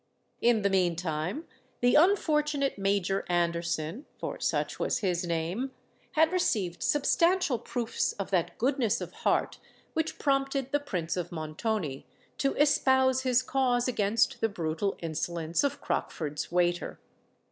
[0.41, 1.45] In the meantime
[1.79, 9.11] the unfortunate Major Anderson—for such was his name—had received substantial proofs of that goodness of
[9.11, 9.59] heart
[9.93, 12.07] which prompted the Prince of Montoni
[12.39, 16.99] to espouse his cause against the brutal insolence of Crockford's waiter.